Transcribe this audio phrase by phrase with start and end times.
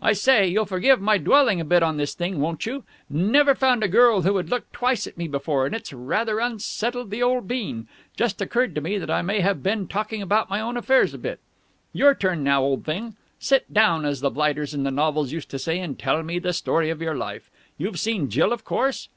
[0.00, 0.46] "I say!
[0.46, 2.84] You'll forgive my dwelling a bit on this thing, won't you?
[3.10, 7.10] Never found a girl who would look twice at me before, and it's rather unsettled
[7.10, 7.88] the old bean.
[8.16, 11.18] Just occurred to me that I may have been talking about my own affairs a
[11.18, 11.40] bit.
[11.92, 13.16] Your turn now, old thing.
[13.40, 16.52] Sit down, as the blighters in the novels used to say, and tell me the
[16.52, 17.50] story of your life.
[17.76, 19.08] You've seen Jill, of course?"